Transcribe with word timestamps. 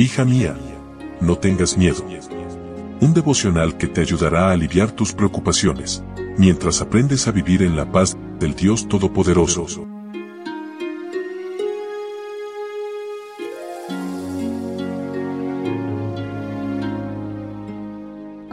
Hija 0.00 0.24
mía, 0.24 0.54
no 1.20 1.38
tengas 1.38 1.76
miedo. 1.76 2.04
Un 3.00 3.14
devocional 3.14 3.76
que 3.76 3.88
te 3.88 4.00
ayudará 4.00 4.46
a 4.46 4.52
aliviar 4.52 4.92
tus 4.92 5.12
preocupaciones, 5.12 6.04
mientras 6.36 6.80
aprendes 6.80 7.26
a 7.26 7.32
vivir 7.32 7.64
en 7.64 7.74
la 7.74 7.90
paz 7.90 8.16
del 8.38 8.54
Dios 8.54 8.86
Todopoderoso. 8.86 9.88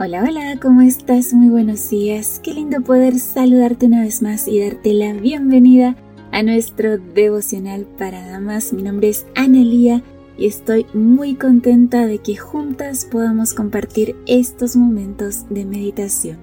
Hola, 0.00 0.24
hola, 0.24 0.58
¿cómo 0.60 0.82
estás? 0.82 1.32
Muy 1.32 1.48
buenos 1.48 1.88
días. 1.88 2.40
Qué 2.42 2.54
lindo 2.54 2.80
poder 2.80 3.20
saludarte 3.20 3.86
una 3.86 4.00
vez 4.00 4.20
más 4.20 4.48
y 4.48 4.58
darte 4.58 4.94
la 4.94 5.12
bienvenida 5.12 5.94
a 6.32 6.42
nuestro 6.42 6.98
devocional 6.98 7.86
para 7.96 8.26
damas. 8.26 8.72
Mi 8.72 8.82
nombre 8.82 9.10
es 9.10 9.26
Analía 9.36 10.02
y 10.38 10.46
estoy 10.46 10.86
muy 10.92 11.34
contenta 11.34 12.06
de 12.06 12.18
que 12.18 12.36
juntas 12.36 13.04
podamos 13.04 13.54
compartir 13.54 14.16
estos 14.26 14.76
momentos 14.76 15.48
de 15.48 15.64
meditación. 15.64 16.38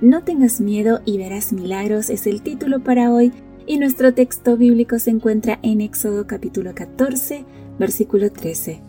No 0.00 0.22
tengas 0.22 0.60
miedo 0.60 1.00
y 1.04 1.18
verás 1.18 1.52
milagros 1.52 2.10
es 2.10 2.26
el 2.26 2.42
título 2.42 2.80
para 2.80 3.10
hoy 3.12 3.32
y 3.66 3.78
nuestro 3.78 4.14
texto 4.14 4.56
bíblico 4.56 4.98
se 4.98 5.10
encuentra 5.10 5.58
en 5.62 5.80
Éxodo 5.80 6.26
capítulo 6.26 6.74
14, 6.74 7.44
versículo 7.78 8.30
13. 8.30 8.80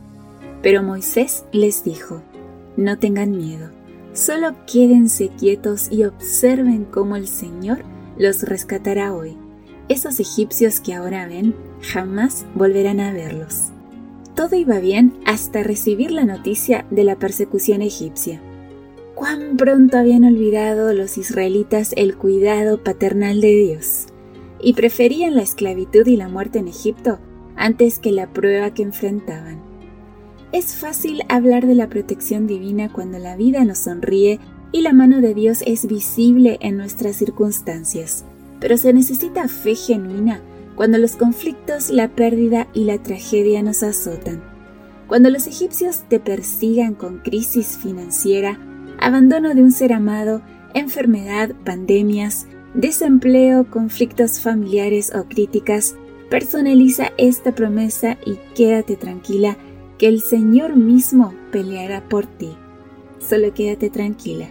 Pero 0.61 0.83
Moisés 0.83 1.45
les 1.51 1.83
dijo, 1.83 2.21
no 2.75 2.99
tengan 2.99 3.35
miedo, 3.35 3.69
solo 4.13 4.55
quédense 4.71 5.29
quietos 5.29 5.87
y 5.91 6.03
observen 6.03 6.85
cómo 6.85 7.15
el 7.15 7.27
Señor 7.27 7.79
los 8.17 8.43
rescatará 8.43 9.13
hoy. 9.13 9.37
Esos 9.89 10.19
egipcios 10.19 10.79
que 10.81 10.93
ahora 10.93 11.25
ven 11.27 11.55
jamás 11.81 12.45
volverán 12.53 12.99
a 12.99 13.13
verlos. 13.13 13.71
Todo 14.37 14.55
iba 14.55 14.77
bien 14.77 15.13
hasta 15.25 15.63
recibir 15.63 16.11
la 16.11 16.23
noticia 16.23 16.85
de 16.91 17.03
la 17.03 17.15
persecución 17.15 17.81
egipcia. 17.81 18.39
Cuán 19.15 19.57
pronto 19.57 19.97
habían 19.97 20.25
olvidado 20.25 20.93
los 20.93 21.17
israelitas 21.17 21.91
el 21.97 22.15
cuidado 22.15 22.83
paternal 22.83 23.41
de 23.41 23.55
Dios 23.55 24.05
y 24.61 24.73
preferían 24.73 25.33
la 25.33 25.41
esclavitud 25.41 26.05
y 26.05 26.17
la 26.17 26.29
muerte 26.29 26.59
en 26.59 26.67
Egipto 26.67 27.17
antes 27.55 27.97
que 27.97 28.11
la 28.11 28.31
prueba 28.31 28.75
que 28.75 28.83
enfrentaban. 28.83 29.59
Es 30.51 30.75
fácil 30.75 31.23
hablar 31.29 31.65
de 31.65 31.73
la 31.73 31.89
protección 31.89 32.45
divina 32.45 32.93
cuando 32.93 33.17
la 33.17 33.35
vida 33.37 33.65
nos 33.65 33.79
sonríe 33.79 34.39
y 34.71 34.81
la 34.81 34.93
mano 34.93 35.19
de 35.19 35.33
Dios 35.33 35.63
es 35.65 35.87
visible 35.87 36.59
en 36.61 36.77
nuestras 36.77 37.15
circunstancias, 37.15 38.23
pero 38.59 38.77
se 38.77 38.93
necesita 38.93 39.47
fe 39.47 39.73
genuina 39.73 40.43
cuando 40.77 40.99
los 40.99 41.15
conflictos, 41.15 41.89
la 41.89 42.07
pérdida 42.09 42.67
y 42.71 42.83
la 42.83 42.99
tragedia 42.99 43.63
nos 43.63 43.81
azotan. 43.81 44.43
Cuando 45.07 45.31
los 45.31 45.47
egipcios 45.47 46.03
te 46.07 46.19
persigan 46.19 46.93
con 46.93 47.17
crisis 47.17 47.79
financiera, 47.81 48.59
abandono 48.99 49.55
de 49.55 49.63
un 49.63 49.71
ser 49.71 49.91
amado, 49.91 50.43
enfermedad, 50.75 51.55
pandemias, 51.65 52.45
desempleo, 52.75 53.71
conflictos 53.71 54.39
familiares 54.39 55.11
o 55.15 55.23
críticas, 55.27 55.95
personaliza 56.29 57.11
esta 57.17 57.55
promesa 57.55 58.19
y 58.23 58.35
quédate 58.53 58.97
tranquila 58.97 59.57
que 59.97 60.07
el 60.07 60.21
Señor 60.21 60.75
mismo 60.75 61.33
peleará 61.51 62.07
por 62.07 62.27
ti. 62.27 62.51
Solo 63.17 63.51
quédate 63.51 63.89
tranquila. 63.89 64.49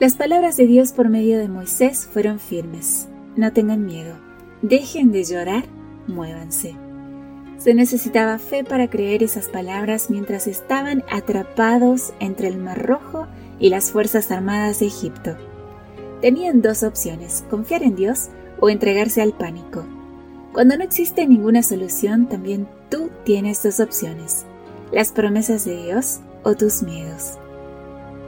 Las 0.00 0.16
palabras 0.16 0.58
de 0.58 0.66
Dios 0.66 0.92
por 0.92 1.08
medio 1.08 1.38
de 1.38 1.48
Moisés 1.48 2.06
fueron 2.12 2.38
firmes. 2.38 3.08
No 3.36 3.54
tengan 3.54 3.86
miedo 3.86 4.27
Dejen 4.62 5.12
de 5.12 5.22
llorar, 5.22 5.66
muévanse. 6.08 6.74
Se 7.58 7.74
necesitaba 7.74 8.38
fe 8.38 8.64
para 8.64 8.88
creer 8.90 9.22
esas 9.22 9.48
palabras 9.48 10.10
mientras 10.10 10.48
estaban 10.48 11.04
atrapados 11.10 12.12
entre 12.18 12.48
el 12.48 12.58
Mar 12.58 12.84
Rojo 12.84 13.28
y 13.60 13.68
las 13.68 13.92
Fuerzas 13.92 14.30
Armadas 14.32 14.80
de 14.80 14.86
Egipto. 14.86 15.36
Tenían 16.20 16.60
dos 16.60 16.82
opciones, 16.82 17.44
confiar 17.48 17.84
en 17.84 17.94
Dios 17.94 18.30
o 18.58 18.68
entregarse 18.68 19.22
al 19.22 19.32
pánico. 19.32 19.84
Cuando 20.52 20.76
no 20.76 20.82
existe 20.82 21.26
ninguna 21.26 21.62
solución, 21.62 22.28
también 22.28 22.66
tú 22.90 23.10
tienes 23.24 23.62
dos 23.62 23.78
opciones, 23.78 24.44
las 24.90 25.12
promesas 25.12 25.64
de 25.64 25.84
Dios 25.84 26.18
o 26.42 26.54
tus 26.54 26.82
miedos. 26.82 27.38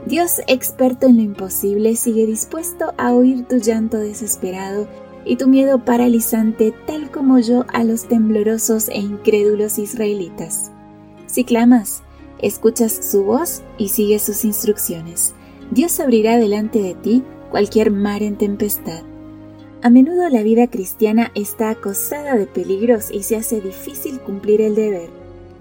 Dios, 0.05 0.41
experto 0.47 1.07
en 1.07 1.17
lo 1.17 1.23
imposible, 1.23 1.95
sigue 1.95 2.25
dispuesto 2.25 2.93
a 2.97 3.11
oír 3.11 3.45
tu 3.47 3.57
llanto 3.57 3.97
desesperado 3.97 4.87
y 5.25 5.35
tu 5.35 5.47
miedo 5.47 5.83
paralizante 5.85 6.73
tal 6.85 7.11
como 7.11 7.39
yo 7.39 7.65
a 7.73 7.83
los 7.83 8.07
temblorosos 8.07 8.89
e 8.89 8.99
incrédulos 8.99 9.77
israelitas. 9.77 10.71
Si 11.27 11.43
clamas, 11.43 12.03
escuchas 12.39 12.91
su 13.11 13.23
voz 13.23 13.61
y 13.77 13.89
sigues 13.89 14.23
sus 14.23 14.43
instrucciones. 14.45 15.33
Dios 15.71 15.99
abrirá 15.99 16.37
delante 16.37 16.81
de 16.81 16.95
ti 16.95 17.23
cualquier 17.49 17.91
mar 17.91 18.23
en 18.23 18.37
tempestad. 18.37 19.03
A 19.83 19.89
menudo 19.89 20.29
la 20.29 20.43
vida 20.43 20.67
cristiana 20.67 21.31
está 21.33 21.71
acosada 21.71 22.35
de 22.35 22.45
peligros 22.45 23.09
y 23.11 23.23
se 23.23 23.35
hace 23.35 23.61
difícil 23.61 24.19
cumplir 24.19 24.61
el 24.61 24.75
deber. 24.75 25.09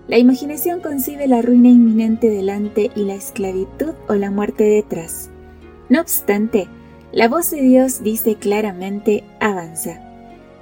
La 0.09 0.19
imaginación 0.19 0.81
concibe 0.81 1.27
la 1.27 1.41
ruina 1.41 1.69
inminente 1.69 2.29
delante 2.29 2.91
y 2.97 3.05
la 3.05 3.15
esclavitud 3.15 3.95
o 4.09 4.15
la 4.15 4.31
muerte 4.31 4.65
detrás. 4.65 5.31
No 5.89 6.01
obstante, 6.01 6.69
la 7.13 7.29
voz 7.29 7.51
de 7.51 7.61
Dios 7.61 8.03
dice 8.03 8.37
claramente, 8.37 9.25
avanza. 9.41 10.01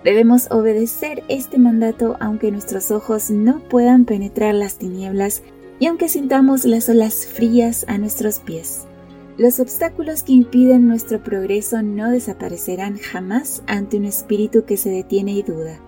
Debemos 0.03 0.51
obedecer 0.51 1.23
este 1.29 1.59
mandato 1.59 2.17
aunque 2.21 2.51
nuestros 2.51 2.91
ojos 2.91 3.31
no 3.31 3.61
puedan 3.69 4.05
penetrar 4.05 4.55
las 4.55 4.77
tinieblas 4.77 5.43
y 5.79 5.87
aunque 5.87 6.09
sintamos 6.09 6.65
las 6.65 6.89
olas 6.89 7.27
frías 7.27 7.85
a 7.89 7.99
nuestros 7.99 8.39
pies. 8.39 8.87
Los 9.37 9.61
obstáculos 9.61 10.23
que 10.23 10.33
impiden 10.33 10.89
nuestro 10.89 11.23
progreso 11.23 11.83
no 11.83 12.11
desaparecerán 12.11 12.99
jamás 12.99 13.63
ante 13.67 13.97
un 13.97 14.05
espíritu 14.05 14.65
que 14.65 14.77
se 14.77 14.91
detiene 14.91 15.33
y 15.33 15.43
duda. 15.43 15.79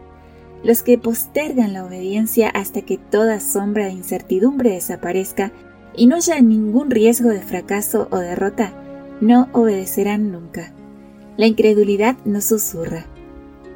Los 0.62 0.82
que 0.82 0.98
postergan 0.98 1.72
la 1.72 1.84
obediencia 1.84 2.50
hasta 2.50 2.82
que 2.82 2.98
toda 2.98 3.41
sombra 3.41 3.87
de 3.87 3.92
incertidumbre 3.92 4.71
desaparezca 4.71 5.53
y 5.97 6.06
no 6.06 6.16
haya 6.16 6.41
ningún 6.41 6.91
riesgo 6.91 7.31
de 7.31 7.41
fracaso 7.41 8.09
o 8.10 8.19
derrota, 8.19 8.75
no 9.20 9.48
obedecerán 9.53 10.32
nunca. 10.32 10.72
La 11.36 11.47
incredulidad 11.47 12.16
nos 12.25 12.44
susurra. 12.44 13.06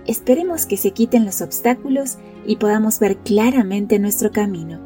Esperemos 0.06 0.66
que 0.66 0.76
se 0.76 0.90
quiten 0.90 1.24
los 1.24 1.40
obstáculos 1.40 2.18
y 2.46 2.56
podamos 2.56 2.98
ver 2.98 3.16
claramente 3.18 3.98
nuestro 3.98 4.30
camino. 4.30 4.80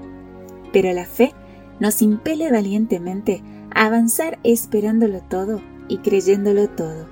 Pero 0.72 0.92
la 0.92 1.04
fe 1.04 1.32
nos 1.80 2.02
impele 2.02 2.50
valientemente 2.50 3.42
a 3.74 3.86
avanzar 3.86 4.38
esperándolo 4.44 5.20
todo 5.28 5.60
y 5.88 5.98
creyéndolo 5.98 6.68
todo. 6.68 7.06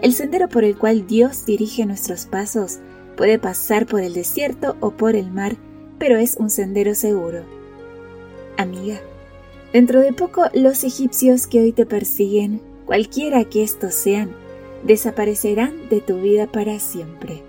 El 0.00 0.14
sendero 0.14 0.48
por 0.48 0.64
el 0.64 0.76
cual 0.76 1.06
Dios 1.06 1.44
dirige 1.46 1.84
nuestros 1.86 2.26
pasos 2.26 2.78
puede 3.16 3.38
pasar 3.38 3.86
por 3.86 4.00
el 4.00 4.14
desierto 4.14 4.76
o 4.80 4.92
por 4.92 5.16
el 5.16 5.30
mar, 5.30 5.56
pero 5.98 6.16
es 6.16 6.36
un 6.36 6.50
sendero 6.50 6.94
seguro. 6.94 7.42
Amiga, 8.56 9.00
dentro 9.72 10.00
de 10.00 10.12
poco 10.12 10.44
los 10.54 10.84
egipcios 10.84 11.46
que 11.46 11.60
hoy 11.60 11.72
te 11.72 11.86
persiguen 11.86 12.60
cualquiera 12.88 13.44
que 13.44 13.62
estos 13.62 13.92
sean, 13.92 14.30
desaparecerán 14.82 15.90
de 15.90 16.00
tu 16.00 16.22
vida 16.22 16.46
para 16.46 16.80
siempre. 16.80 17.44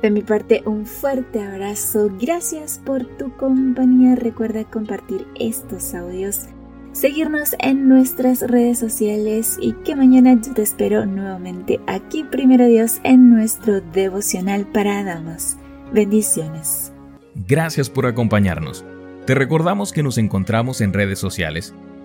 De 0.00 0.10
mi 0.10 0.22
parte, 0.22 0.62
un 0.64 0.86
fuerte 0.86 1.42
abrazo. 1.42 2.10
Gracias 2.18 2.80
por 2.82 3.04
tu 3.04 3.36
compañía. 3.36 4.16
Recuerda 4.16 4.64
compartir 4.64 5.26
estos 5.38 5.92
audios, 5.94 6.46
seguirnos 6.92 7.54
en 7.58 7.86
nuestras 7.86 8.40
redes 8.40 8.78
sociales 8.78 9.58
y 9.60 9.74
que 9.74 9.94
mañana 9.94 10.40
yo 10.40 10.54
te 10.54 10.62
espero 10.62 11.04
nuevamente 11.04 11.78
aquí, 11.86 12.24
primero 12.24 12.64
Dios, 12.66 12.98
en 13.04 13.28
nuestro 13.28 13.82
devocional 13.82 14.66
para 14.66 15.04
damas. 15.04 15.58
Bendiciones. 15.92 16.94
Gracias 17.46 17.90
por 17.90 18.06
acompañarnos. 18.06 18.86
Te 19.26 19.34
recordamos 19.34 19.92
que 19.92 20.02
nos 20.02 20.16
encontramos 20.16 20.80
en 20.80 20.94
redes 20.94 21.18
sociales 21.18 21.74